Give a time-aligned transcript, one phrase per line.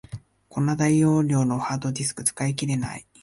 [0.49, 3.05] こんな大容量のハードディスク、使い切れない